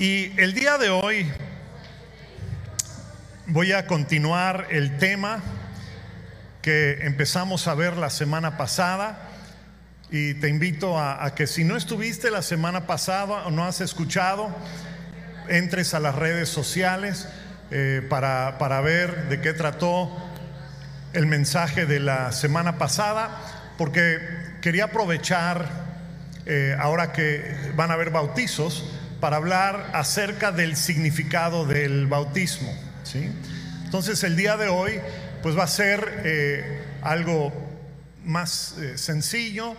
[0.00, 1.28] Y el día de hoy
[3.48, 5.42] voy a continuar el tema
[6.62, 9.28] que empezamos a ver la semana pasada.
[10.08, 14.54] Y te invito a, que si no estuviste la semana pasada o no has escuchado,
[15.48, 17.28] entres a las redes sociales
[17.72, 20.16] eh, para, para ver de qué trató
[21.12, 23.36] el mensaje de la semana pasada,
[23.76, 24.20] porque
[24.62, 25.68] quería aprovechar,
[26.46, 28.84] eh, ahora que van a haber bautizos,
[29.20, 32.72] para hablar acerca del significado del bautismo.
[33.04, 33.30] ¿sí?
[33.84, 35.00] Entonces el día de hoy
[35.42, 37.52] pues va a ser eh, algo
[38.24, 39.76] más eh, sencillo,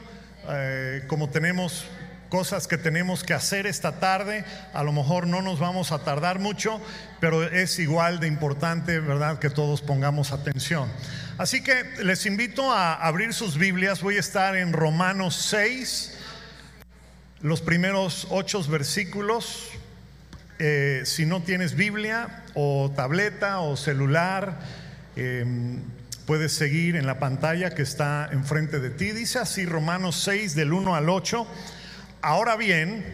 [1.07, 1.85] como tenemos
[2.29, 4.45] cosas que tenemos que hacer esta tarde.
[4.73, 6.79] A lo mejor no nos vamos a tardar mucho,
[7.19, 10.89] pero es igual de importante, ¿verdad?, que todos pongamos atención.
[11.37, 14.01] Así que les invito a abrir sus Biblias.
[14.01, 16.17] Voy a estar en Romanos 6,
[17.41, 19.69] los primeros ocho versículos.
[20.59, 24.59] Eh, si no tienes Biblia o tableta o celular,
[25.15, 25.81] em,
[26.25, 29.11] puedes seguir en la pantalla que está enfrente de ti.
[29.11, 31.47] Dice así Romanos 6 del 1 al 8.
[32.21, 33.05] Ahora bien,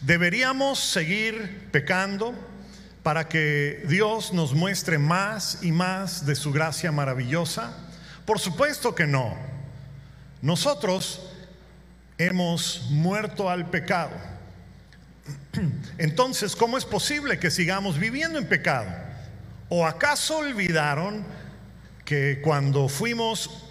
[0.00, 2.34] deberíamos seguir pecando
[3.02, 7.76] para que Dios nos muestre más y más de su gracia maravillosa?
[8.24, 9.36] Por supuesto que no.
[10.40, 11.33] Nosotros
[12.18, 14.12] hemos muerto al pecado.
[15.98, 18.90] Entonces, ¿cómo es posible que sigamos viviendo en pecado?
[19.68, 21.24] ¿O acaso olvidaron
[22.04, 23.64] que cuando fuimos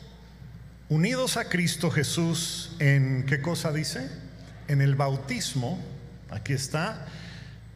[0.90, 4.10] unidos a Cristo Jesús en, ¿qué cosa dice?
[4.68, 5.80] En el bautismo,
[6.30, 7.06] aquí está,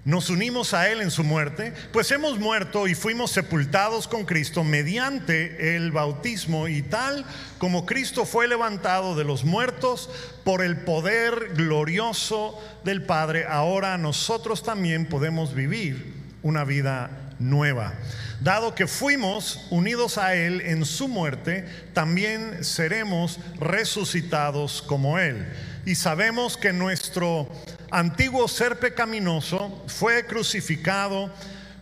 [0.08, 4.63] nos unimos a Él en su muerte, pues hemos muerto y fuimos sepultados con Cristo
[4.63, 7.25] mediante el bautismo y tal
[7.58, 10.09] como Cristo fue levantado de los muertos
[10.45, 17.94] por el poder glorioso del Padre, ahora nosotros también podemos vivir una vida nueva.
[18.39, 25.45] Dado que fuimos unidos a Él en su muerte, también seremos resucitados como Él.
[25.85, 27.50] Y sabemos que nuestro
[27.92, 31.31] antiguo ser pecaminoso fue crucificado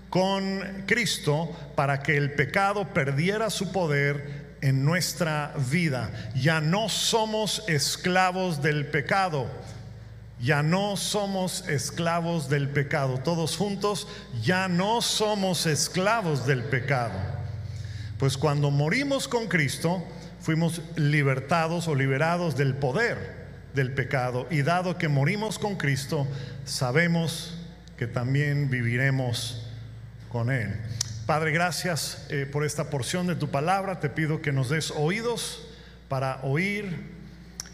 [0.10, 6.10] con Cristo para que el pecado perdiera su poder en nuestra vida.
[6.36, 9.48] Ya no somos esclavos del pecado.
[10.40, 13.20] Ya no somos esclavos del pecado.
[13.20, 14.08] Todos juntos,
[14.42, 17.20] ya no somos esclavos del pecado.
[18.18, 20.04] Pues cuando morimos con Cristo,
[20.40, 23.45] fuimos libertados o liberados del poder
[23.76, 26.28] del pecado y dado que morimos con Cristo,
[26.64, 27.58] sabemos
[27.98, 29.68] que también viviremos
[30.30, 30.74] con Él.
[31.26, 34.00] Padre, gracias eh, por esta porción de tu palabra.
[34.00, 35.68] Te pido que nos des oídos
[36.08, 37.16] para oír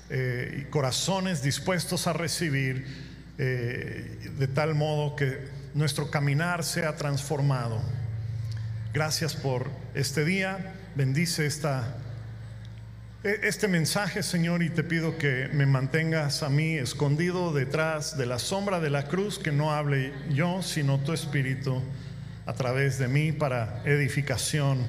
[0.10, 2.86] eh, y corazones dispuestos a recibir
[3.38, 7.82] eh, de tal modo que nuestro caminar sea transformado.
[8.94, 10.74] Gracias por este día.
[10.96, 11.96] Bendice esta
[13.24, 18.40] este mensaje, Señor, y te pido que me mantengas a mí escondido detrás de la
[18.40, 21.84] sombra de la cruz, que no hable yo, sino tu Espíritu
[22.48, 24.88] a través de mí para edificación,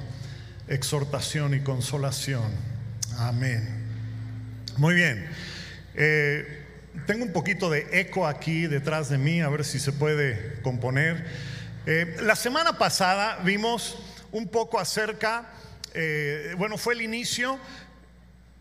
[0.66, 2.50] exhortación y consolación.
[3.18, 3.68] Amén.
[4.78, 5.28] Muy bien.
[5.94, 6.64] Eh,
[7.06, 11.26] tengo un poquito de eco aquí detrás de mí, a ver si se puede componer.
[11.84, 13.98] Eh, la semana pasada vimos
[14.30, 15.50] un poco acerca,
[15.92, 17.58] eh, bueno, fue el inicio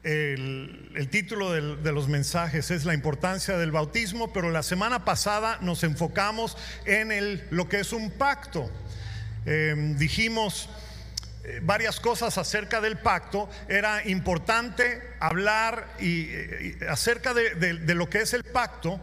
[0.03, 5.83] el, título de los mensajes es la importancia del bautismo, pero la semana pasada nos
[5.83, 8.69] enfocamos en lo que es un pacto.
[9.45, 10.69] Em, dijimos
[11.43, 13.49] eh, varias cosas acerca del pacto.
[13.67, 16.29] Era importante hablar y,
[16.87, 18.99] acerca de, lo que es el pacto,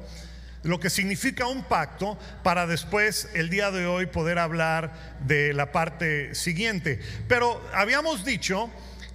[0.62, 5.72] lo que significa un pacto, para después el día de hoy poder hablar de la
[5.72, 7.00] parte siguiente.
[7.28, 8.70] Pero habíamos dicho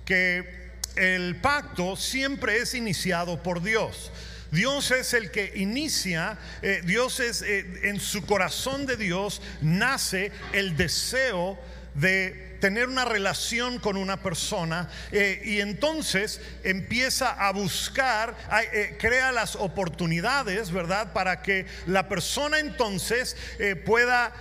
[0.05, 0.62] que
[0.95, 4.11] el pacto siempre es iniciado por Dios.
[4.51, 10.31] Dios es el que inicia, eh, Dios es, eh, en su corazón de Dios nace
[10.51, 11.57] el deseo
[11.95, 18.37] de tener una relación con una persona eh, y entonces empieza a buscar,
[18.71, 21.11] eh, crea las oportunidades, ¿verdad?
[21.11, 24.31] Para que la persona entonces eh, pueda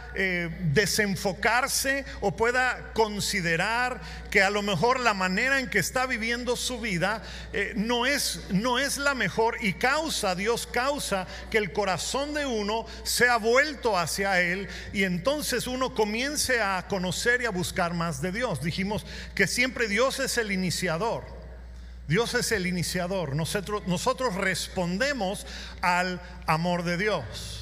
[0.73, 6.81] desenfocarse o pueda considerar que a lo mejor la manera en que está viviendo su
[6.81, 7.23] vida
[7.75, 12.87] no, es, no es la mejor y causa, Dios causa que el corazón de uno
[13.05, 18.33] sea vuelto hacia Él y entonces uno comience a conocer y a buscar más de
[18.33, 18.63] Dios.
[18.63, 21.25] Dijimos que siempre Dios es el iniciador.
[22.09, 23.35] Dios es el iniciador.
[23.35, 25.47] Nosotros, nosotros respondemos
[25.81, 27.59] al amor de Dios.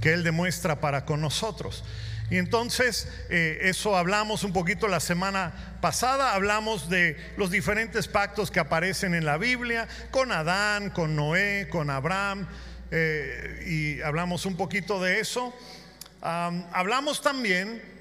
[0.00, 1.82] que Él demuestra para con nosotros.
[2.30, 8.50] Y entonces, eh, eso hablamos un poquito la semana pasada, hablamos de los diferentes pactos
[8.50, 12.46] que aparecen en la Biblia, con Adán, con Noé, con Abraham,
[12.90, 15.54] eh, y hablamos un poquito de eso.
[16.20, 17.93] hablamos también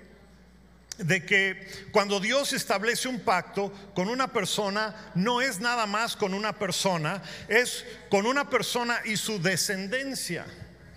[0.98, 6.34] de que cuando Dios establece un pacto con una persona, no es nada más con
[6.34, 10.46] una persona, es con una persona y su descendencia.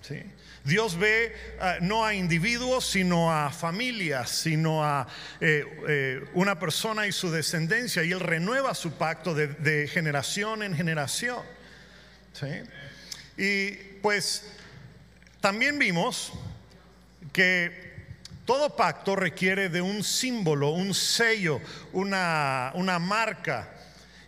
[0.02, 0.22] ¿sí?
[0.66, 5.06] Dios ve ah, no a individuos, sino a familias, sino a
[5.40, 10.74] eh, eh, una persona y su descendencia, y Él renueva su pacto de, generación en
[10.74, 11.42] generación.
[13.38, 13.70] Y
[14.02, 14.50] pues
[15.40, 16.32] también vimos
[17.32, 17.95] que
[18.46, 21.60] todo pacto requiere de un símbolo, un sello,
[21.92, 23.68] una, una marca.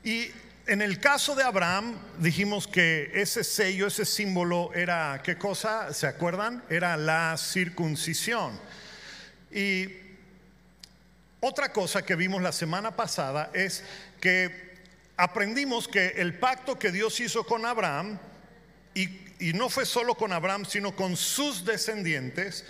[0.03, 0.27] Y
[0.67, 5.95] en el caso de Abraham dijimos que ese sello, ese símbolo era, ¿qué cosa?
[5.95, 6.65] ¿Se acuerdan?
[6.69, 8.59] Era la circuncisión.
[9.53, 9.87] Y
[11.41, 13.85] otra cosa que vimos la semana pasada es
[14.21, 14.75] que
[15.17, 18.19] aprendimos que el pacto que Dios hizo con Abraham,
[18.95, 19.05] y,
[19.39, 22.65] y no fue solo con Abraham, sino con sus descendientes,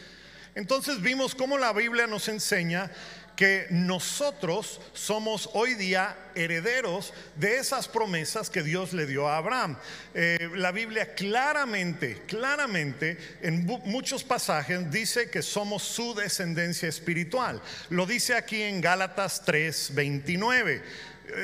[0.55, 2.91] entonces vimos cómo la Biblia nos enseña
[3.39, 9.79] que nosotros somos hoy día herederos de esas promesas que Dios le dio a Abraham.
[10.13, 17.63] Eh, la Biblia claramente, claramente, en muchos pasajes dice que somos su descendencia espiritual.
[17.91, 20.83] Lo dice aquí en Gálatas 3, 29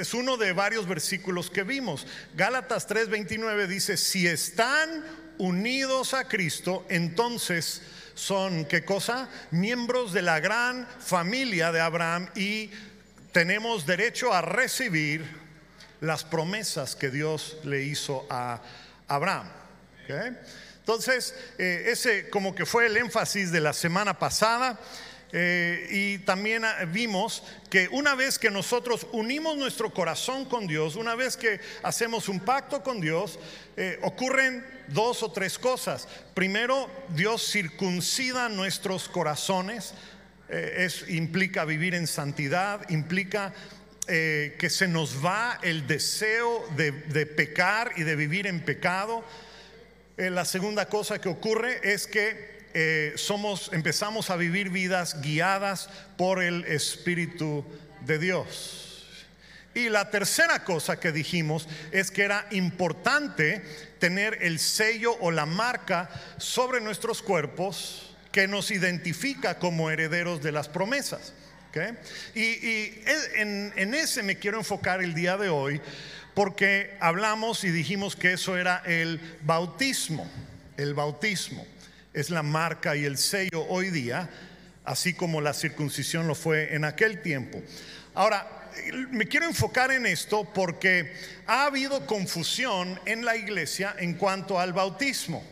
[0.00, 2.06] es uno de varios versículos que vimos.
[2.34, 5.04] Gálatas 3:29 dice, si están
[5.38, 7.82] unidos a Cristo, entonces
[8.14, 9.28] son, ¿qué cosa?
[9.50, 12.70] Miembros de la gran familia de Abraham y
[13.32, 15.24] tenemos derecho a recibir
[16.00, 18.60] las promesas que Dios le hizo a
[19.08, 19.48] Abraham.
[20.78, 24.78] Entonces, eh, ese como que fue el énfasis de la semana pasada.
[25.36, 30.94] Eh, y también ah, vimos que una vez que nosotros unimos nuestro corazón con Dios,
[30.94, 33.40] una vez que hacemos un pacto con Dios,
[33.76, 36.06] eh, ocurren dos o tres cosas.
[36.34, 39.94] Primero, Dios circuncida nuestros corazones,
[40.48, 43.52] eh, es, implica vivir en santidad, implica
[44.06, 49.24] que se nos va el deseo de, de pecar y de vivir en pecado.
[50.18, 56.42] la segunda cosa que ocurre es que eh, somos, empezamos a vivir vidas guiadas por
[56.42, 57.64] el Espíritu
[58.04, 58.80] de Dios.
[59.74, 63.62] Y la tercera cosa que dijimos es que era importante
[64.00, 70.52] tener el sello o la marca sobre nuestros cuerpos que nos identifica como herederos de
[70.52, 71.32] las promesas.
[72.34, 72.92] Y,
[73.36, 75.80] en, en ese me quiero enfocar el día de hoy
[76.34, 80.28] porque hablamos y dijimos que eso era el bautismo,
[80.76, 81.66] el bautismo
[82.14, 84.30] es la marca y el sello hoy día,
[84.84, 87.60] así como la circuncisión lo fue en aquel tiempo.
[88.14, 88.70] Ahora,
[89.10, 91.12] me quiero enfocar en esto porque
[91.46, 95.44] ha habido confusión en la iglesia en cuanto al bautismo.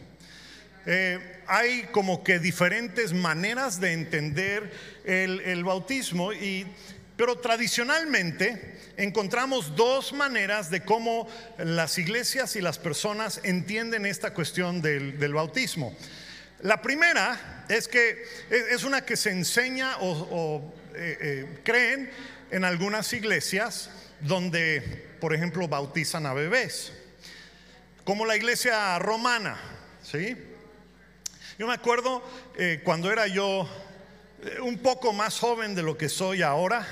[0.87, 4.73] Eh, hay como que diferentes maneras de entender
[5.05, 6.67] el, bautismo, y,
[7.17, 11.29] pero tradicionalmente encontramos dos maneras de cómo
[11.59, 15.97] las iglesias y las personas entienden esta cuestión del bautismo.
[16.63, 22.09] La primera es que es una que se enseña o, eh, eh, creen
[22.53, 23.91] en algunas iglesias
[24.21, 26.93] donde, por ejemplo, bautizan a bebés,
[28.05, 29.59] como la iglesia romana,
[30.05, 30.37] ¿sí?
[31.59, 32.23] Yo me acuerdo
[32.57, 33.69] eh, cuando era yo
[34.61, 36.87] un poco más joven de lo que soy ahora,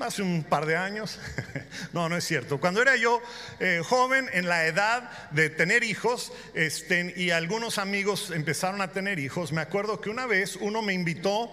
[0.00, 1.18] hace un par de años.
[1.92, 2.58] no, no es cierto.
[2.58, 3.22] Cuando era yo
[3.60, 9.18] eh, joven, en la edad de tener hijos, este, y algunos amigos empezaron a tener
[9.18, 11.50] hijos, me acuerdo que una vez uno me invitó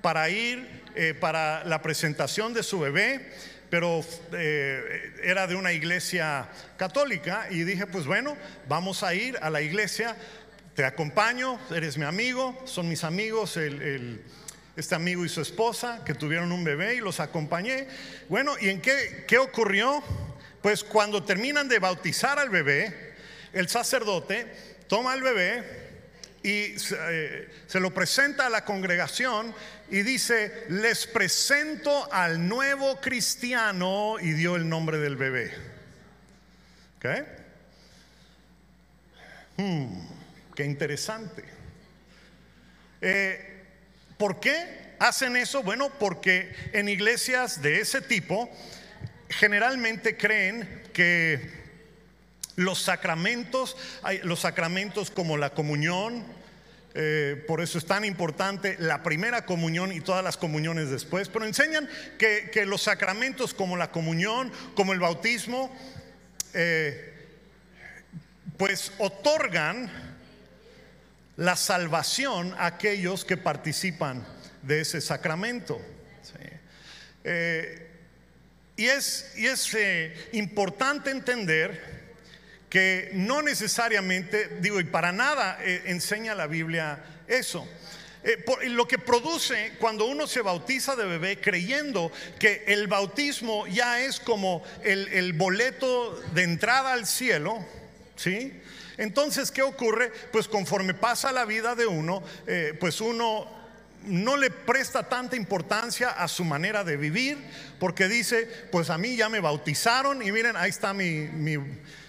[0.00, 3.32] para ir eh, para la presentación de su bebé,
[3.70, 8.36] pero eh, era de una iglesia católica, y dije, pues bueno,
[8.68, 10.16] vamos a ir a la iglesia,
[10.74, 14.22] te acompaño, eres mi amigo, son mis amigos, el
[14.76, 17.88] este amigo y su esposa que tuvieron un bebé y los acompañé.
[18.28, 20.02] Bueno, ¿y en qué, qué ocurrió?
[20.60, 23.14] Pues cuando terminan de bautizar al bebé,
[23.52, 24.46] el sacerdote
[24.86, 25.86] toma al bebé
[26.42, 29.54] y eh, se lo presenta a la congregación
[29.90, 35.52] y dice, les presento al nuevo cristiano y dio el nombre del bebé.
[36.98, 37.06] ¿Ok?
[39.56, 40.06] Hmm,
[40.54, 41.44] qué interesante.
[43.00, 43.55] Eh,
[44.18, 45.62] ¿Por qué hacen eso?
[45.62, 48.50] Bueno, porque en iglesias de ese tipo
[49.28, 51.50] generalmente creen que
[52.56, 53.76] los sacramentos,
[54.22, 56.24] los sacramentos como la comunión,
[56.94, 61.44] eh, por eso es tan importante la primera comunión y todas las comuniones después, pero
[61.44, 61.86] enseñan
[62.18, 65.70] que, los sacramentos como la comunión, como el bautismo,
[66.54, 67.12] eh,
[68.56, 70.15] pues otorgan
[71.36, 74.26] la salvación a aquellos que participan
[74.62, 75.80] de ese sacramento.
[77.28, 77.90] Eh,
[78.76, 81.96] y es, y es eh, importante entender
[82.70, 87.66] que no necesariamente, digo, y para nada eh, enseña la Biblia eso.
[88.68, 94.20] lo que produce cuando uno se bautiza de bebé creyendo que el bautismo ya es
[94.20, 97.64] como el, el boleto de entrada al cielo,
[98.16, 98.52] ¿sí?
[98.98, 100.10] Entonces, ¿qué ocurre?
[100.32, 103.56] Pues conforme pasa la vida de uno, eh, pues uno
[104.06, 107.38] no le presta tanta importancia a su manera de vivir,
[107.78, 111.28] porque dice, pues a mí ya me bautizaron y miren, ahí está mi,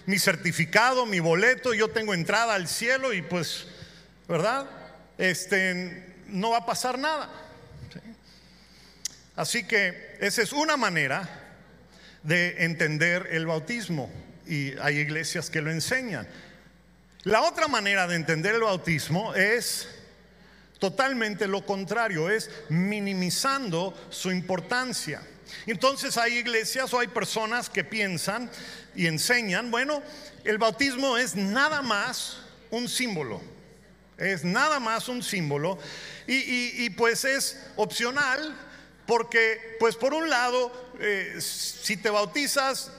[0.06, 3.66] mi, certificado, mi boleto, yo tengo entrada al cielo y pues,
[4.28, 4.70] ¿verdad?
[5.18, 7.30] Este, no va a pasar nada.
[9.36, 11.28] Así que esa es una manera
[12.22, 14.10] de entender el bautismo
[14.46, 16.26] y hay iglesias que lo enseñan.
[17.24, 19.88] La otra manera de entender el bautismo es
[20.78, 25.20] totalmente lo contrario, es minimizando su importancia.
[25.66, 28.48] Entonces hay iglesias o hay personas que piensan
[28.94, 30.00] y enseñan, bueno,
[30.44, 32.38] el bautismo es nada más
[32.70, 33.42] un símbolo,
[34.16, 35.78] es nada más un símbolo
[36.26, 38.56] y, pues es opcional
[39.06, 40.70] porque pues por un lado,
[41.00, 42.92] eh, si te bautizas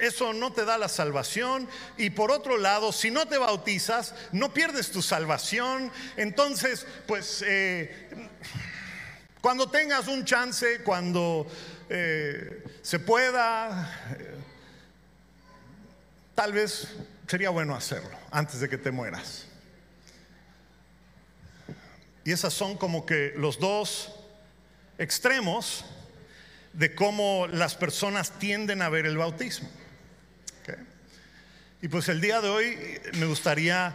[0.00, 1.68] eso no te da la salvación.
[1.96, 5.90] Y por otro lado, si no te bautizas, no pierdes tu salvación.
[6.16, 8.08] Entonces, pues, eh,
[9.40, 11.46] cuando tengas un chance, cuando
[11.88, 14.34] eh, se pueda, eh,
[16.34, 16.88] tal vez
[17.26, 19.46] sería bueno hacerlo antes de que te mueras.
[22.24, 24.12] Y esas son como que los dos
[24.98, 25.84] extremos
[26.72, 29.68] de cómo las personas tienden a ver el bautismo.
[31.82, 33.92] Y pues el día de hoy me gustaría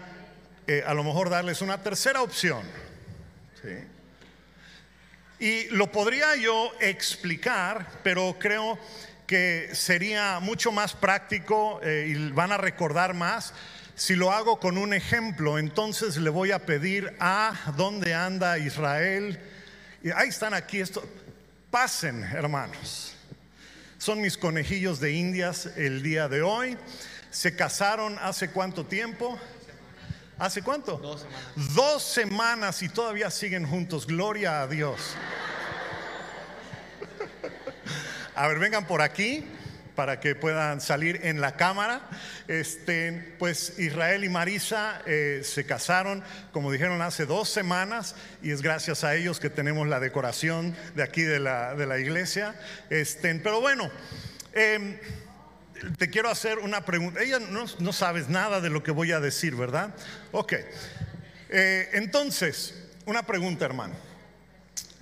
[0.67, 2.61] eh, a lo mejor darles una tercera opción.
[5.39, 8.77] Y lo podría yo explicar, pero creo
[9.25, 13.53] que sería mucho más práctico eh, y van a recordar más
[13.95, 15.57] si lo hago con un ejemplo.
[15.57, 19.39] Entonces le voy a pedir a dónde anda Israel.
[20.03, 21.03] Y ahí están aquí esto.
[21.71, 23.15] Pasen, hermanos.
[23.97, 26.77] Son mis conejillos de indias el día de hoy.
[27.31, 29.39] Se casaron hace cuánto tiempo?
[30.37, 30.97] ¿Hace cuánto?
[30.97, 31.75] Dos semanas.
[31.75, 34.05] Dos semanas y todavía siguen juntos.
[34.05, 35.15] Gloria a Dios.
[38.35, 39.45] A ver, vengan por aquí
[39.95, 42.01] para que puedan salir en la cámara.
[42.49, 48.61] Este, pues Israel y Marisa eh, se casaron, como dijeron, hace dos semanas y es
[48.61, 52.55] gracias a ellos que tenemos la decoración de aquí de la, de la iglesia.
[52.89, 53.89] Este, pero bueno,
[54.53, 54.99] eh,
[55.97, 57.21] te quiero hacer una pregunta.
[57.21, 59.93] Ella no, sabes nada de lo que voy a decir, ¿verdad?
[60.31, 60.53] Ok.
[61.49, 63.95] Eh, entonces, una pregunta, hermano.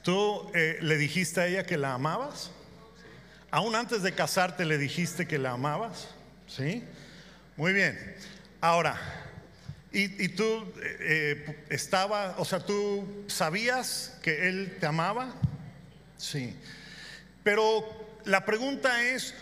[0.04, 2.52] ¿Tú eh, le dijiste a ella que la amabas?
[3.52, 6.08] ¿Aún antes de casarte le dijiste que la amabas?
[6.48, 6.84] ¿Sí?
[7.58, 8.16] Muy bien.
[8.62, 9.00] Ahora,
[9.92, 15.34] ¿y, tú eh, estaba, o sea, tú sabías que él te amaba?
[16.18, 16.56] Sí.
[17.44, 17.84] Pero
[18.26, 19.34] la pregunta es,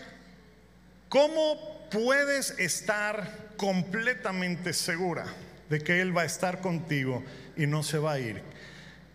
[1.08, 5.24] ¿Cómo puedes estar completamente segura
[5.70, 7.24] de que Él va a estar contigo
[7.56, 8.42] y no se va a ir?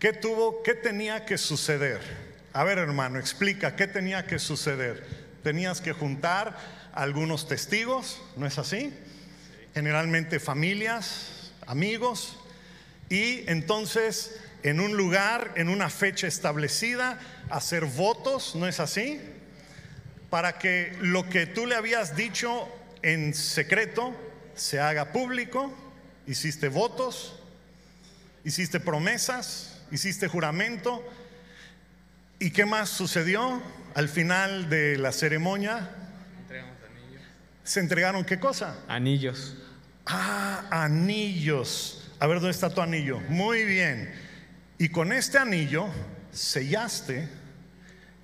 [0.00, 2.00] ¿Qué tuvo, qué tenía que suceder?
[2.52, 5.06] A ver, hermano, explica, ¿qué tenía que suceder?
[5.44, 6.56] Tenías que juntar
[6.92, 8.92] algunos testigos, ¿no es así?
[9.72, 12.36] Generalmente familias, amigos,
[13.08, 17.20] y entonces en un lugar, en una fecha establecida,
[17.50, 19.20] hacer votos, ¿no es así?
[20.30, 22.68] Para que lo que tú le habías dicho
[23.02, 24.14] en secreto
[24.54, 25.72] se haga público.
[26.26, 27.38] Hiciste votos,
[28.44, 31.04] hiciste promesas, hiciste juramento.
[32.38, 33.62] ¿Y qué más sucedió
[33.94, 35.90] al final de la ceremonia?
[36.40, 37.22] Entregamos anillos.
[37.62, 38.78] ¿Se entregaron qué cosa?
[38.88, 39.56] Anillos.
[40.06, 42.10] Ah, anillos.
[42.18, 43.20] A ver, ¿dónde está tu anillo?
[43.28, 44.12] Muy bien.
[44.78, 45.88] Y con este anillo
[46.32, 47.28] sellaste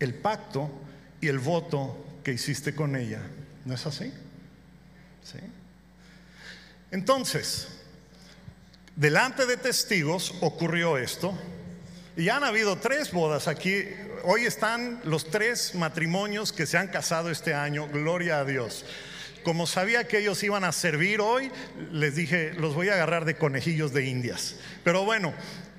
[0.01, 0.71] el pacto
[1.21, 3.21] y el voto que hiciste con ella.
[3.65, 4.13] ¿No es así?
[5.23, 5.39] ¿Sí?
[6.91, 7.69] Entonces,
[8.97, 11.39] delante de testigos ocurrió esto.
[12.17, 13.85] Y han habido tres bodas aquí.
[14.25, 17.89] Hoy están los tres matrimonios que se han casado este año.
[17.89, 18.85] Gloria a Dios.
[19.43, 21.51] como sabía que ellos iban a servir hoy,
[21.91, 24.57] les dije, los voy a agarrar de conejillos de indias.
[24.85, 25.33] Pero bueno,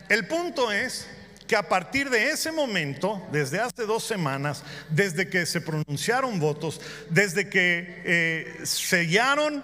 [0.10, 1.06] el punto es
[1.52, 6.80] que a partir de ese momento, desde hace dos semanas, desde que se pronunciaron votos,
[7.10, 9.62] desde que eh, sellaron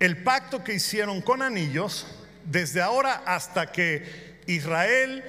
[0.00, 2.06] el pacto que hicieron con anillos,
[2.46, 5.22] desde ahora hasta que Israel,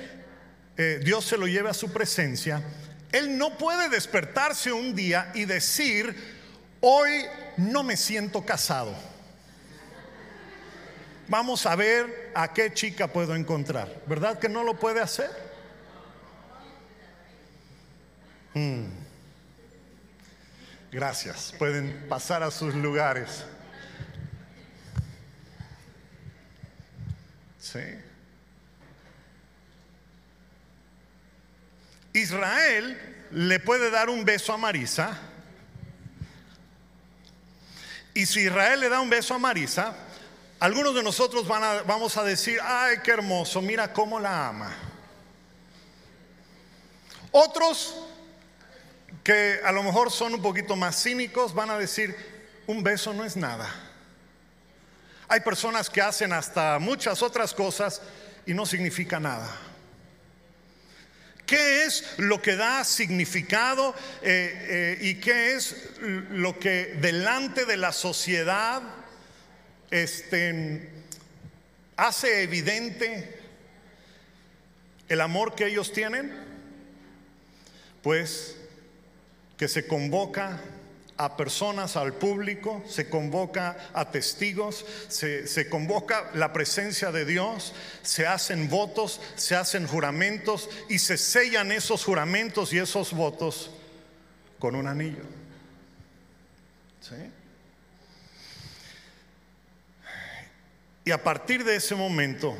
[0.77, 2.63] eh, Dios se lo lleve a su presencia,
[3.11, 6.15] Él no puede despertarse un día y decir,
[6.79, 7.25] hoy
[7.57, 8.95] no me siento casado.
[11.27, 13.93] Vamos a ver a qué chica puedo encontrar.
[14.07, 15.48] ¿Verdad que no lo puede hacer?
[18.59, 18.85] Mm.
[20.91, 21.53] Gracias.
[21.57, 23.45] Pueden pasar a sus lugares.
[27.59, 27.79] Sí.
[32.11, 35.17] Israel le puede dar un beso a Marisa.
[38.13, 39.95] Y si Israel le da un beso a Marisa,
[40.59, 44.75] algunos de nosotros van vamos a decir, ay, qué hermoso, mira cómo la ama.
[47.31, 48.08] Otros
[49.23, 52.15] que a lo mejor son un poquito más cínicos, van a decir,
[52.67, 53.69] un beso no es nada.
[55.27, 58.01] Hay personas que hacen hasta muchas otras cosas
[58.45, 59.47] y no significa nada.
[61.45, 67.75] ¿Qué es lo que da significado eh, eh, y qué es lo que delante de
[67.75, 68.83] la sociedad
[69.89, 70.89] este,
[71.97, 73.39] hace evidente
[75.07, 76.31] el amor que ellos tienen?
[78.03, 78.58] Pues
[79.59, 80.57] que se convoca
[81.17, 88.25] a personas, al público, se convoca a testigos, se, convoca la presencia de Dios, se
[88.25, 93.69] hacen votos, se hacen juramentos y se sellan esos juramentos y esos votos
[94.59, 95.23] con un anillo.
[101.03, 102.55] Y a partir de ese momento,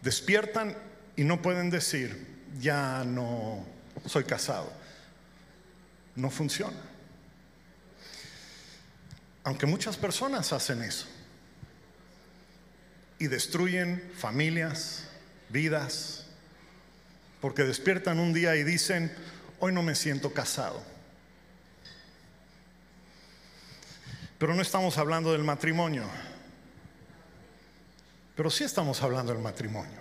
[0.00, 0.74] despiertan
[1.14, 2.26] y no pueden decir,
[2.58, 4.72] ya no soy casado.
[6.14, 6.76] No funciona.
[9.44, 11.06] Aunque muchas personas hacen eso
[13.18, 15.04] y destruyen familias,
[15.48, 16.26] vidas,
[17.40, 19.14] porque despiertan un día y dicen,
[19.60, 20.82] hoy no me siento casado.
[24.38, 26.04] Pero no estamos hablando del matrimonio,
[28.34, 30.00] pero sí estamos hablando del matrimonio,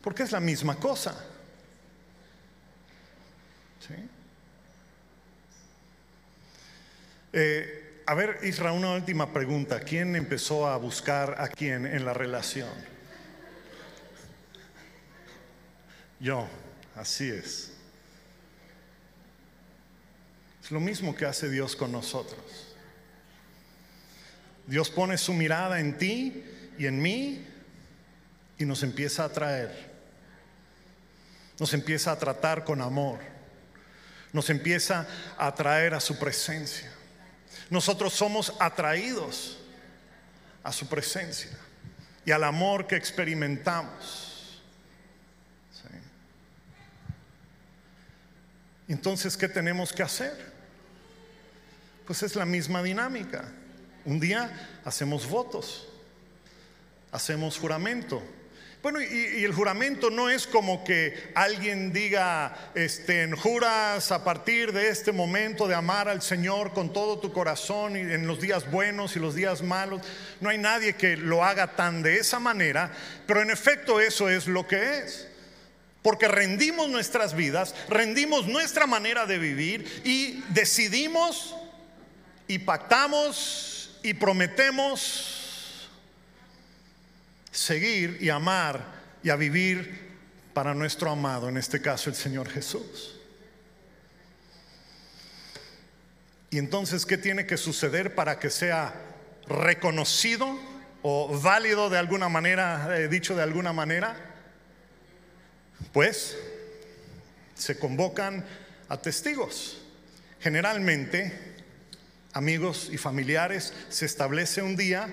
[0.00, 1.14] porque es la misma cosa.
[7.38, 9.80] Eh, a ver, Isra, una última pregunta.
[9.80, 12.70] ¿Quién empezó a buscar a quién en la relación?
[16.18, 16.48] Yo,
[16.94, 17.72] así es.
[20.64, 22.74] Es lo mismo que hace Dios con nosotros.
[24.66, 26.42] Dios pone su mirada en ti
[26.78, 27.46] y en mí
[28.56, 29.90] y nos empieza a traer.
[31.58, 33.36] Nos empieza a tratar con amor
[34.36, 35.06] nos empieza
[35.38, 36.92] a atraer a su presencia.
[37.70, 39.58] Nosotros somos atraídos
[40.62, 41.50] a su presencia
[42.24, 44.26] y al amor que experimentamos.
[48.88, 50.52] Entonces, ¿qué tenemos que hacer?
[52.06, 53.44] Pues es la misma dinámica.
[54.04, 55.88] Un día hacemos votos,
[57.10, 58.22] hacemos juramento,
[58.86, 64.90] bueno, y, el juramento no es como que alguien diga, este, juras a partir de
[64.90, 69.16] este momento de amar al Señor con todo tu corazón y en los días buenos
[69.16, 70.02] y los días malos.
[70.40, 72.92] No hay nadie que lo haga tan de esa manera,
[73.26, 75.26] pero en efecto eso es lo que es.
[76.00, 81.56] Porque rendimos nuestras vidas, rendimos nuestra manera de vivir y decidimos
[82.46, 85.35] y pactamos y prometemos
[87.56, 88.84] seguir y amar
[89.22, 90.06] y a vivir
[90.52, 93.18] para nuestro amado, en este caso el Señor Jesús.
[96.50, 98.94] Y entonces, ¿qué tiene que suceder para que sea
[99.48, 100.58] reconocido
[101.02, 104.16] o válido de alguna manera, eh, dicho de alguna manera?
[105.92, 106.36] Pues
[107.54, 108.44] se convocan
[108.88, 109.82] a testigos.
[110.40, 111.56] Generalmente,
[112.32, 115.08] amigos y familiares, se establece un día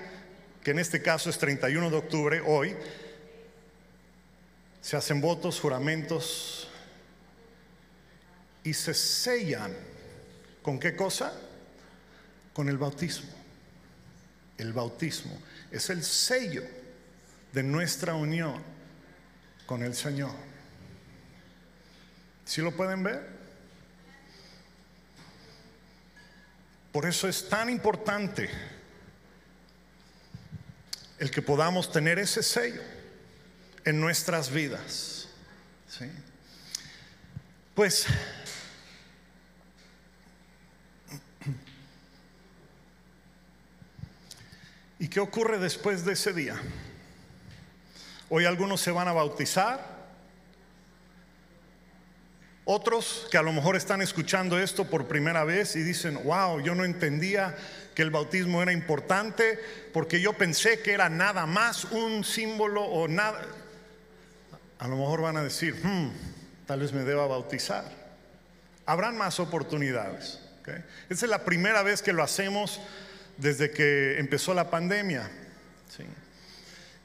[0.64, 2.74] que en este caso es 31 de octubre, hoy,
[4.80, 6.68] se hacen votos, juramentos
[8.64, 9.72] y se sellan.
[10.62, 11.38] ¿Con qué cosa?
[12.54, 13.30] Con el bautismo.
[14.56, 15.38] El bautismo
[15.70, 16.62] es el sello
[17.52, 18.62] de nuestra unión
[19.66, 20.32] con el Señor.
[22.46, 23.28] ¿Sí lo pueden ver?
[26.90, 28.48] Por eso es tan importante
[31.18, 32.82] el que podamos tener ese sello
[33.84, 35.28] en nuestras vidas.
[35.88, 36.10] ¿sí?
[37.74, 38.06] Pues
[44.98, 46.56] ¿Y qué ocurre después de ese día?
[48.30, 49.94] Hoy algunos se van a bautizar,
[52.64, 56.74] otros que a lo mejor están escuchando esto por primera vez y dicen, wow, yo
[56.74, 57.54] no entendía
[57.94, 59.58] que el bautismo era importante
[59.92, 63.42] porque yo pensé que era nada más un símbolo o nada.
[64.78, 66.10] A lo mejor van a decir, hmm,
[66.66, 67.84] tal vez me deba bautizar.
[68.86, 70.40] Habrán más oportunidades.
[71.08, 72.80] Esa es la primera vez que lo hacemos
[73.36, 75.30] desde que empezó la pandemia.
[75.94, 76.04] ¿sí?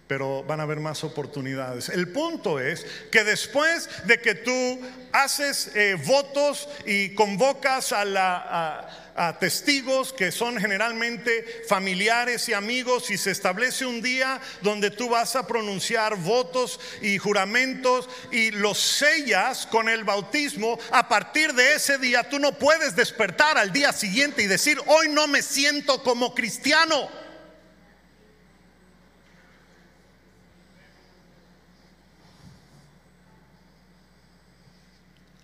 [0.08, 1.89] Pero van a haber más oportunidades.
[1.89, 4.80] El punto es que después de que tú
[5.12, 13.18] haces eh, votos y convocas a la testigos que son generalmente familiares y amigos y
[13.18, 19.68] se establece un día donde tú vas a pronunciar votos y juramentos y los sellas
[19.68, 24.42] con el bautismo, a partir de ese día tú no puedes despertar al día siguiente
[24.42, 27.10] y decir, hoy no me siento como cristiano.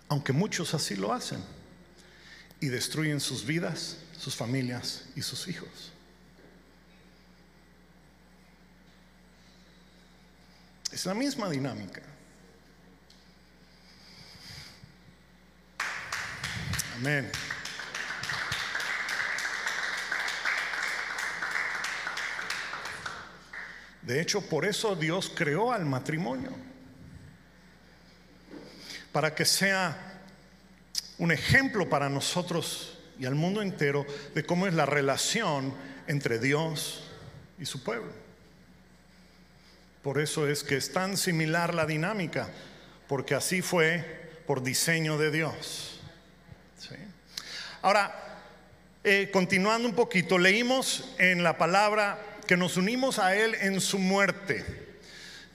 [0.08, 1.55] Aunque muchos así lo hacen
[2.66, 5.92] y destruyen sus vidas, sus familias y sus hijos.
[10.90, 12.02] Es la misma dinámica.
[16.96, 17.30] Amén.
[24.02, 26.50] De hecho, por eso Dios creó al matrimonio.
[29.12, 30.15] Para que sea
[31.18, 35.74] un ejemplo para nosotros y al mundo entero de cómo es la relación
[36.06, 37.04] entre Dios
[37.58, 38.12] y su pueblo.
[40.02, 42.48] Por eso es que es tan similar la dinámica,
[43.08, 46.00] porque así fue por diseño de Dios.
[47.82, 48.42] Ahora,
[49.04, 53.98] eh, continuando un poquito, leímos en la palabra que nos unimos a Él en su
[53.98, 54.85] muerte.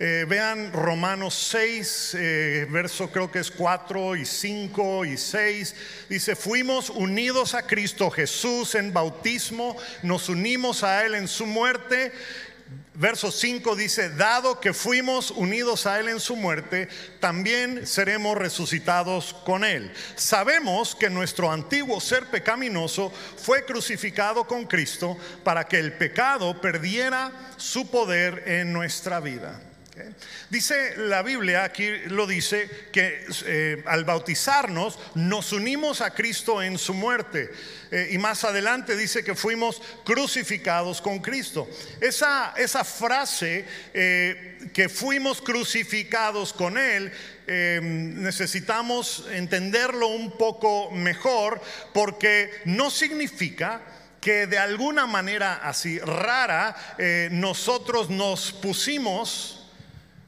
[0.04, 5.76] Eh, vean Romanos 6, eh, verso creo que es 4 y 5 y 6.
[6.10, 12.14] Dice, fuimos unidos a Cristo Jesús en bautismo, nos unimos a Él en su muerte.
[12.96, 19.36] Verso 5 dice, dado que fuimos unidos a Él en su muerte, también seremos resucitados
[19.46, 19.92] con Él.
[20.16, 27.54] Sabemos que nuestro antiguo ser pecaminoso fue crucificado con Cristo para que el pecado perdiera
[27.58, 29.62] su poder en nuestra vida.
[30.50, 36.78] Dice la Biblia, aquí lo dice, que eh, al bautizarnos nos unimos a Cristo en
[36.78, 37.52] su muerte.
[37.92, 41.70] Eh, y más adelante dice que fuimos crucificados con Cristo.
[42.00, 47.12] Esa, esa frase, eh, que fuimos crucificados con Él,
[47.48, 51.62] necesitamos entenderlo un poco mejor
[51.94, 53.82] porque no significa
[54.22, 56.96] que de alguna manera así rara
[57.32, 59.61] nosotros nos pusimos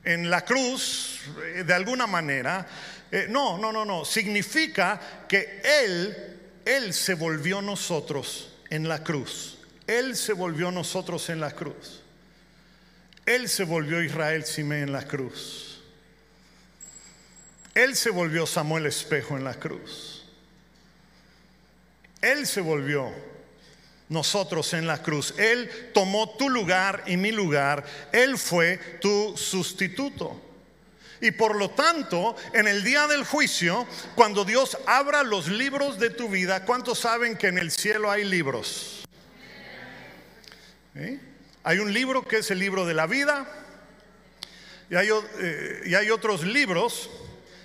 [0.03, 1.21] en la cruz,
[1.55, 2.65] eh, de alguna manera,
[3.11, 9.59] eh, no, no, no, no, significa que Él, Él se volvió nosotros en la cruz.
[9.87, 12.01] Él se volvió nosotros en la cruz.
[13.25, 15.81] Él se volvió Israel Sime en la cruz.
[17.73, 20.25] Él se volvió Samuel Espejo en la cruz.
[22.21, 23.11] Él se volvió
[24.13, 25.33] nosotros en la cruz.
[25.37, 27.83] Él tomó tu lugar y mi lugar.
[28.13, 30.39] Él fue tu sustituto.
[31.19, 36.09] Y por lo tanto, en el día del juicio, cuando Dios abra los libros de
[36.09, 39.03] tu vida, ¿cuántos saben que en el cielo hay libros?
[40.95, 41.19] ¿Eh?
[41.63, 43.47] Hay un libro que es el libro de la vida
[44.89, 47.09] y hay, eh, y hay otros libros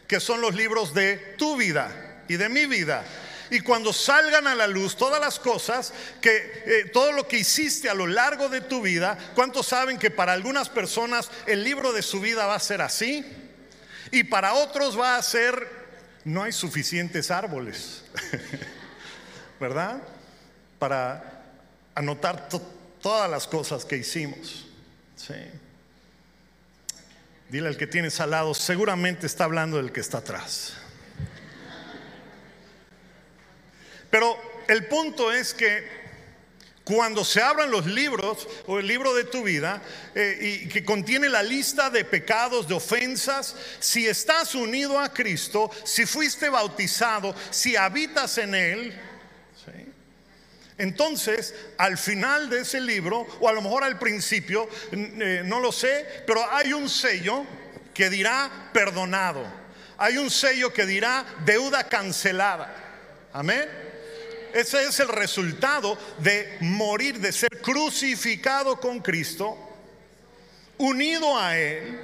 [0.07, 3.05] que son los libros de tu vida y de mi vida
[3.51, 7.89] y cuando salgan a la luz todas las cosas, que eh, todo lo que hiciste
[7.89, 12.03] a lo largo de tu vida, ¿cuántos saben que para algunas personas el libro de
[12.03, 13.25] su vida va a ser así?
[14.11, 15.69] Y para otros va a ser,
[16.25, 18.03] no hay suficientes árboles,
[19.61, 20.03] ¿verdad?
[20.79, 21.43] Para
[21.95, 22.49] anotar
[23.01, 24.67] todas las cosas que hicimos.
[25.17, 25.35] Sí.
[27.49, 30.75] Dile al que tienes al lado, seguramente está hablando del que está atrás.
[34.11, 34.37] Pero
[34.69, 35.99] el punto es que
[36.89, 39.83] cuando se abran los libros o el libro de tu vida
[40.15, 45.71] eh, y que contiene la lista de pecados, de ofensas, si estás unido a Cristo,
[45.85, 49.01] si fuiste bautizado, si habitas en Él,
[50.79, 55.73] Entonces, al final de ese libro, o a lo mejor al principio, eh, no lo
[55.73, 57.45] sé, pero hay un sello
[57.93, 59.45] que dirá perdonado.
[59.99, 62.73] Hay un sello que dirá deuda cancelada.
[63.33, 63.88] Amén.
[64.55, 69.57] Ese es el resultado de morir, de ser crucificado con Cristo,
[70.79, 72.01] unido a Él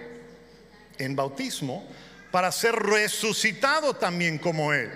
[0.99, 1.87] en bautismo,
[2.31, 4.91] para ser resucitado también como Él.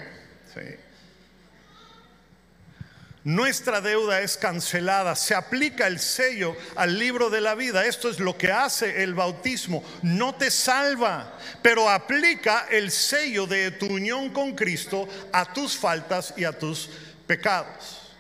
[3.25, 7.85] Nuestra deuda es cancelada, se aplica el sello al libro de la vida.
[7.85, 9.85] Esto es lo que hace el bautismo.
[10.03, 16.33] No te salva, pero aplica el sello de tu unión con Cristo a tus faltas
[16.39, 16.89] y a tus
[17.29, 18.17] pecados.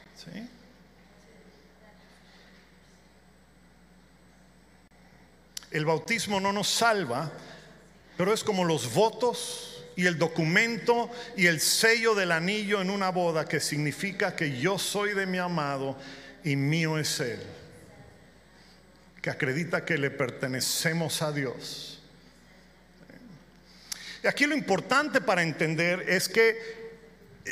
[5.70, 7.30] El bautismo no nos salva,
[8.16, 13.10] pero es como los votos y el documento y el sello del anillo en una
[13.10, 15.96] boda que significa que yo soy de mi amado
[16.44, 17.40] y mío es él.
[19.20, 22.00] Que acredita que le pertenecemos a Dios.
[24.22, 26.77] Y aquí lo importante para entender es que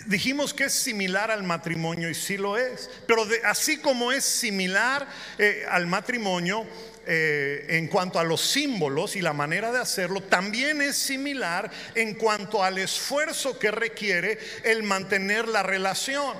[0.07, 5.07] dijimos que es similar al matrimonio y sí lo es, pero así como es similar
[5.39, 6.67] eh, al matrimonio,
[7.09, 12.15] eh, en cuanto a los símbolos y la manera de hacerlo, también es similar en
[12.15, 16.37] cuanto al esfuerzo que requiere el mantener la relación.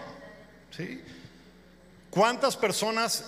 [0.77, 1.01] ¿sí?
[2.11, 3.25] ¿Cuántas personas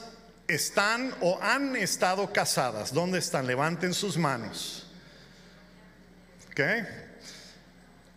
[0.48, 2.92] están o han estado casadas?
[2.92, 3.46] ¿Dónde están?
[3.46, 4.86] Levanten sus manos.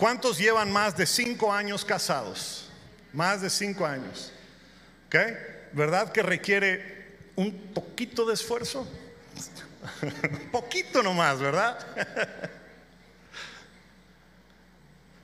[0.01, 2.65] ¿Cuántos llevan más de cinco años casados?
[3.13, 4.31] Más de cinco años.
[5.73, 8.87] ¿Verdad que requiere un poquito de esfuerzo?
[10.51, 11.77] Poquito nomás, ¿verdad?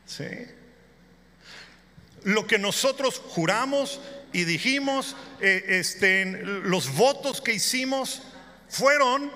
[0.06, 0.28] sí.
[2.22, 4.00] Lo que nosotros juramos
[4.32, 8.22] y dijimos, eh, este, los votos que hicimos
[8.70, 9.32] fueron,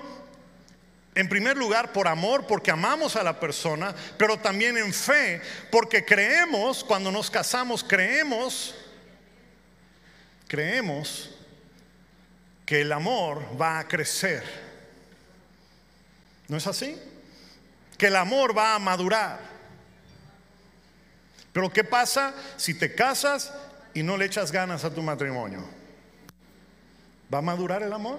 [1.14, 6.04] en primer lugar, por amor, porque amamos a la persona, pero también en fe, porque
[6.04, 8.74] creemos, cuando nos casamos, creemos,
[10.48, 11.30] creemos
[12.64, 14.42] que el amor va a crecer.
[16.48, 16.98] ¿No es así?
[17.98, 19.38] Que el amor va a madurar.
[21.52, 23.52] Pero ¿qué pasa si te casas
[23.92, 25.62] y no le echas ganas a tu matrimonio?
[27.32, 28.18] ¿Va a madurar el amor?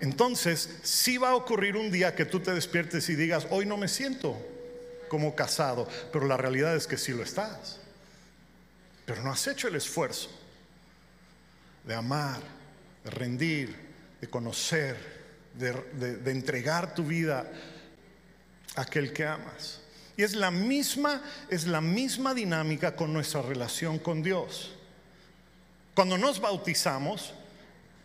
[0.00, 3.76] Entonces, sí va a ocurrir un día que tú te despiertes y digas, hoy no
[3.76, 4.36] me siento
[5.08, 7.78] como casado, pero la realidad es que sí lo estás.
[9.06, 10.30] Pero no has hecho el esfuerzo
[11.84, 12.40] de amar,
[13.04, 13.76] de rendir,
[14.20, 14.96] de conocer,
[15.54, 17.50] de, entregar tu vida
[18.74, 19.80] a aquel que amas.
[20.16, 24.74] Y es la misma, es la misma dinámica con nuestra relación con Dios.
[25.94, 27.34] Cuando nos bautizamos,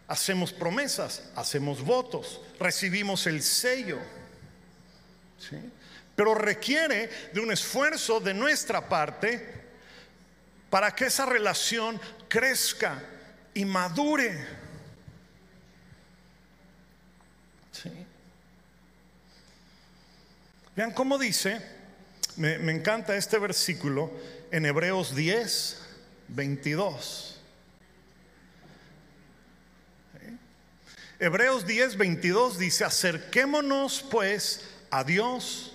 [0.10, 4.00] hacemos promesas, hacemos votos, recibimos el sello.
[6.16, 9.60] Pero requiere de un esfuerzo de nuestra parte
[10.70, 13.02] para que esa relación crezca
[13.54, 14.60] y madure.
[20.76, 21.62] Vean cómo dice,
[22.36, 24.12] me, encanta este versículo
[24.50, 25.82] en Hebreos 10,
[26.30, 27.39] 22.
[31.22, 35.74] Hebreos 10, 22 dice, acerquémonos pues a Dios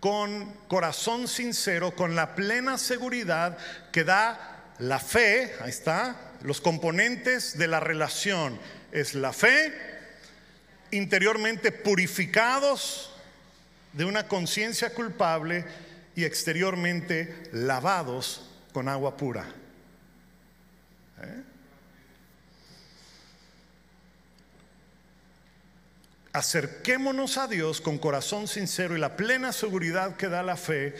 [0.00, 3.56] con corazón sincero, con la plena seguridad
[3.92, 8.58] que da la fe, ahí está, los componentes de la relación
[8.90, 9.72] es la fe,
[10.90, 13.14] interiormente purificados
[13.92, 15.64] de una conciencia culpable
[16.16, 19.46] y exteriormente lavados con agua pura.
[21.22, 21.49] ¿Eh?
[26.32, 30.94] Acerquémonos a Dios con corazón sincero y la plena seguridad que da la fe,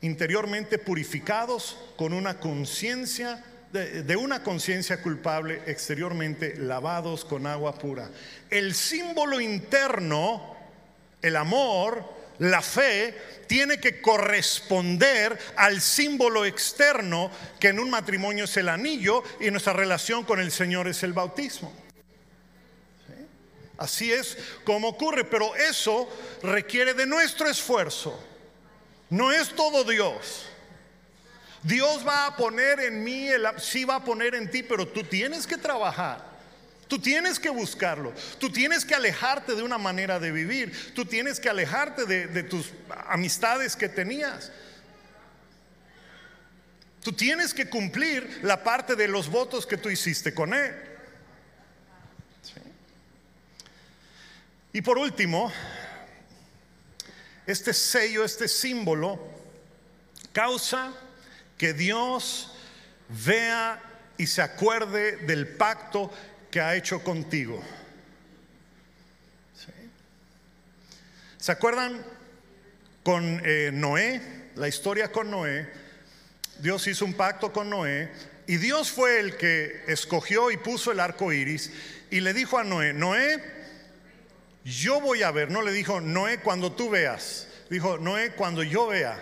[0.00, 8.10] interiormente purificados con una conciencia de, una conciencia culpable, exteriormente lavados con agua pura.
[8.48, 10.56] El símbolo interno
[11.22, 12.04] el amor,
[12.38, 13.14] la fe,
[13.46, 19.72] tiene que corresponder al símbolo externo que en un matrimonio es el anillo y nuestra
[19.72, 21.72] relación con el Señor es el bautismo.
[23.78, 26.08] Así es como ocurre, pero eso
[26.42, 28.18] requiere de nuestro esfuerzo.
[29.08, 30.46] No es todo Dios.
[31.62, 35.46] Dios va a poner en mí, sí va a poner en ti, pero tú tienes
[35.46, 36.28] que trabajar.
[36.88, 38.12] Tú tienes que buscarlo.
[38.38, 40.94] Tú tienes que alejarte de una manera de vivir.
[40.94, 42.72] Tú tienes que alejarte de, tus
[43.06, 44.50] amistades que tenías.
[47.02, 50.87] Tú tienes que cumplir la parte de los votos que tú hiciste con Él.
[54.72, 55.52] Y por último,
[57.46, 59.18] este sello, este símbolo,
[60.32, 60.92] causa
[61.56, 62.52] que Dios
[63.08, 63.82] vea
[64.18, 66.12] y se acuerde del pacto
[66.50, 67.62] que ha hecho contigo.
[71.38, 72.04] ¿Se acuerdan
[73.02, 74.50] con eh, Noé?
[74.56, 75.66] La historia con Noé.
[76.58, 78.10] Dios hizo un pacto con Noé
[78.46, 81.72] y Dios fue el que escogió y puso el arco iris
[82.10, 83.57] y le dijo a Noé: Noé,
[84.68, 85.50] yo voy a ver.
[85.50, 87.48] No le dijo Noé cuando tú veas.
[87.70, 89.20] Dijo Noé cuando yo vea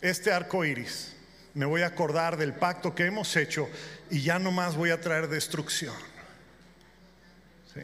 [0.00, 1.14] este arco iris.
[1.54, 3.68] Me voy a acordar del pacto que hemos hecho
[4.10, 5.94] y ya no más voy a traer destrucción.
[7.72, 7.80] ¿Sí?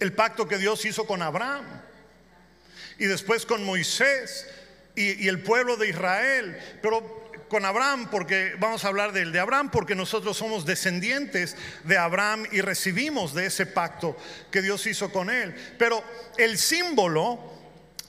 [0.00, 1.64] El pacto que Dios hizo con Abraham
[2.98, 4.46] y después con Moisés
[4.94, 6.58] y, y el pueblo de Israel.
[6.80, 7.23] Pero
[7.54, 12.46] con Abraham, porque vamos a hablar del de Abraham, porque nosotros somos descendientes de Abraham
[12.50, 14.16] y recibimos de ese pacto
[14.50, 15.54] que Dios hizo con él.
[15.78, 16.02] Pero
[16.36, 17.38] el símbolo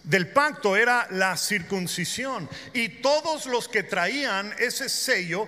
[0.02, 5.48] del pacto era la circuncisión y todos los que traían ese sello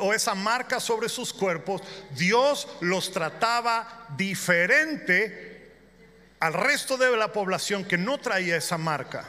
[0.00, 1.82] o esa marca sobre sus cuerpos,
[2.16, 5.70] Dios los trataba diferente
[6.40, 9.24] al resto de la población que no traía esa marca.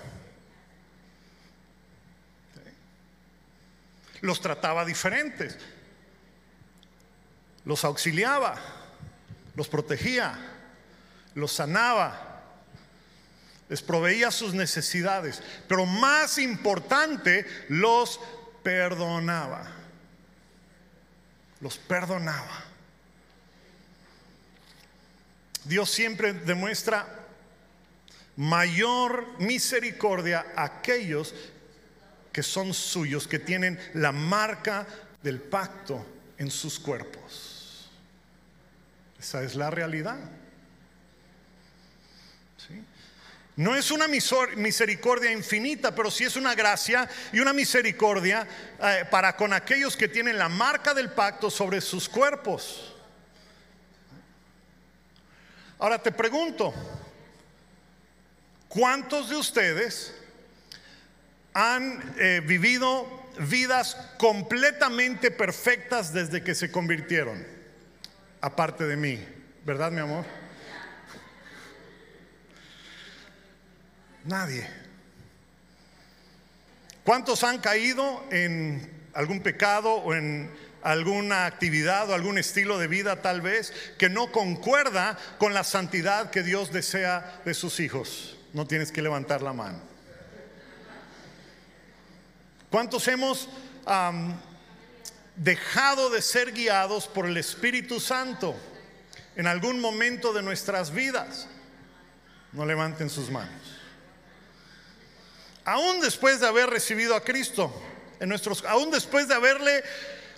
[4.22, 5.58] Los trataba diferentes,
[7.66, 8.60] los auxiliaba,
[9.56, 10.38] los protegía,
[11.36, 12.32] los sanaba
[13.72, 18.20] les proveía sus necesidades, pero más importante, los
[18.64, 19.66] perdonaba.
[21.62, 22.66] Los perdonaba.
[25.64, 27.08] Dios siempre demuestra
[28.36, 31.34] mayor misericordia a aquellos
[32.32, 34.88] que son suyos, que tienen la marca
[35.22, 36.06] del pacto
[36.38, 37.90] en sus cuerpos.
[39.20, 40.18] Esa es la realidad.
[43.58, 48.48] No es una misericordia infinita, pero sí es una gracia y una misericordia
[48.82, 52.96] eh, para con aquellos que tienen la marca del pacto sobre sus cuerpos.
[55.78, 56.74] Ahora te pregunto,
[58.70, 60.16] ¿cuántos de ustedes
[61.54, 63.08] han eh, vivido
[63.40, 67.46] vidas completamente perfectas desde que se convirtieron?
[68.42, 69.24] Aparte de mí,
[69.66, 70.26] ¿verdad mi amor?
[74.24, 74.68] Nadie.
[77.04, 80.52] ¿Cuántos han caído en algún pecado o en
[80.84, 86.30] alguna actividad o algún estilo de vida tal vez que no concuerda con la santidad
[86.30, 88.38] que Dios desea de sus hijos?
[88.54, 89.91] No tienes que levantar la mano.
[92.72, 93.48] ¿Cuántos hemos
[95.36, 98.56] dejado de ser guiados por el Espíritu Santo
[99.36, 101.48] en algún momento de nuestras vidas?
[102.54, 103.82] No levanten sus manos
[105.66, 107.72] aún después de haber recibido a Cristo,
[108.20, 109.84] en nuestros, aún después de haberle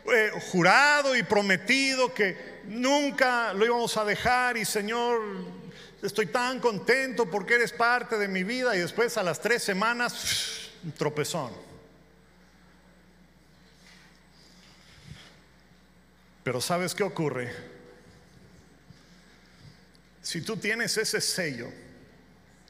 [0.06, 5.22] eh, jurado y prometido que nunca lo íbamos a dejar y Señor,
[6.02, 10.70] estoy tan contento porque eres parte de mi vida y después a las tres semanas,
[10.98, 11.73] tropezón.
[16.44, 17.52] Pero ¿sabes qué ocurre?
[20.22, 21.70] Si tú tienes ese sello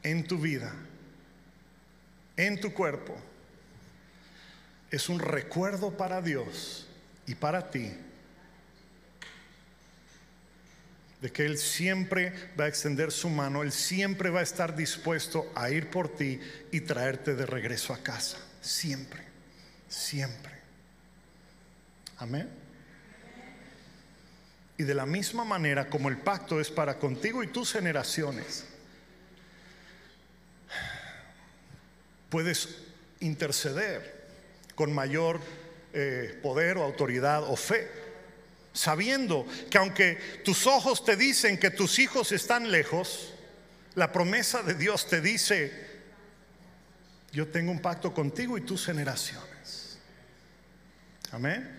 [0.01, 0.73] en tu vida,
[2.35, 3.15] en tu cuerpo
[4.89, 6.87] es un recuerdo para Dios
[7.25, 7.91] y para ti
[11.21, 15.49] de que Él siempre va a extender su mano, Él siempre va a estar dispuesto
[15.55, 16.39] a ir por ti
[16.71, 18.37] y traerte de regreso a casa.
[18.61, 19.23] Siempre,
[19.87, 20.51] siempre.
[22.17, 22.62] Amén.
[24.77, 28.65] Y de la misma manera como el pacto es para contigo y tus generaciones,
[32.29, 32.69] puedes
[33.19, 34.23] interceder
[34.73, 35.39] con mayor
[35.93, 37.87] eh, poder o autoridad o fe,
[38.73, 43.33] sabiendo que aunque tus ojos te dicen que tus hijos están lejos,
[43.93, 45.71] la promesa de Dios te dice,
[47.31, 49.99] yo tengo un pacto contigo y tus generaciones.
[51.31, 51.69] Amén.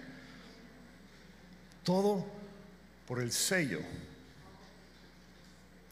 [1.82, 2.24] Todo
[3.06, 3.80] por el sello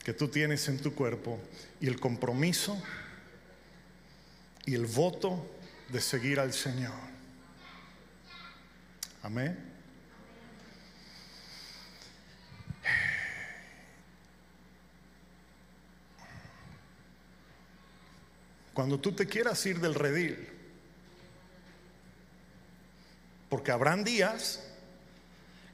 [0.04, 1.40] que tú tienes en tu cuerpo
[1.80, 2.80] y el compromiso
[4.66, 5.48] y el voto
[5.88, 6.94] de seguir al Señor.
[9.22, 9.70] Amén.
[18.74, 20.52] Cuando tú te quieras ir del redil,
[23.52, 24.64] Porque habrán días,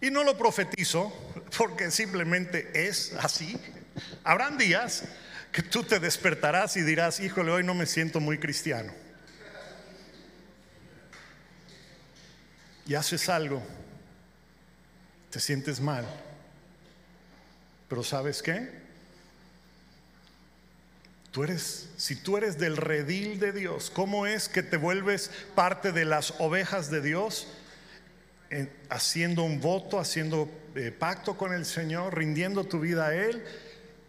[0.00, 1.12] y no lo profetizo,
[1.56, 3.58] porque simplemente es así,
[4.24, 5.04] habrán días
[5.52, 8.92] que tú te despertarás y dirás, híjole, hoy no me siento muy cristiano.
[12.86, 13.62] Y haces algo,
[15.30, 16.06] te sientes mal,
[17.88, 18.78] pero ¿sabes qué?
[21.32, 25.92] Tú eres, si tú eres del redil de Dios, ¿cómo es que te vuelves parte
[25.92, 27.48] de las ovejas de Dios?
[28.50, 33.44] En- haciendo un voto, haciendo eh, pacto con el Señor, rindiendo tu vida a Él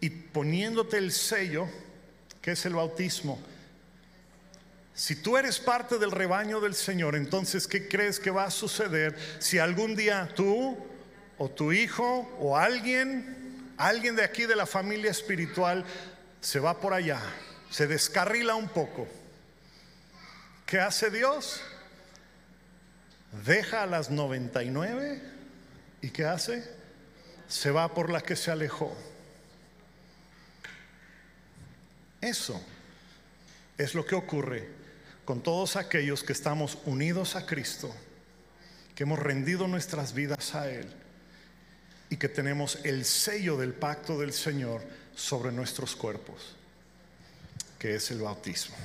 [0.01, 1.67] y poniéndote el sello,
[2.41, 3.39] que es el bautismo.
[4.93, 9.17] Si tú eres parte del rebaño del Señor, entonces, ¿qué crees que va a suceder
[9.39, 10.77] si algún día tú
[11.37, 15.85] o tu hijo o alguien, alguien de aquí de la familia espiritual,
[16.41, 17.21] se va por allá,
[17.69, 19.07] se descarrila un poco?
[20.65, 21.61] ¿Qué hace Dios?
[23.31, 25.21] Deja a las 99
[26.01, 26.63] y ¿qué hace?
[27.47, 28.95] Se va por la que se alejó.
[32.21, 32.61] Eso
[33.77, 34.67] es lo que ocurre
[35.25, 37.93] con todos aquellos que estamos unidos a Cristo,
[38.95, 40.91] que hemos rendido nuestras vidas a Él
[42.09, 44.81] y que tenemos el sello del pacto del Señor
[45.15, 46.55] sobre nuestros cuerpos,
[47.77, 48.75] que es el bautismo.